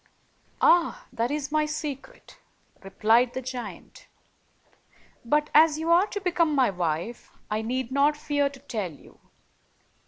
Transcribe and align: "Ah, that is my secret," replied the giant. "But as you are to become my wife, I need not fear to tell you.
"Ah, 0.61 1.05
that 1.13 1.29
is 1.29 1.51
my 1.51 1.67
secret," 1.67 2.39
replied 2.81 3.33
the 3.35 3.41
giant. 3.43 4.07
"But 5.23 5.51
as 5.53 5.77
you 5.77 5.91
are 5.91 6.07
to 6.07 6.19
become 6.19 6.55
my 6.55 6.71
wife, 6.71 7.29
I 7.51 7.61
need 7.61 7.91
not 7.91 8.17
fear 8.17 8.49
to 8.49 8.59
tell 8.61 8.91
you. 8.91 9.19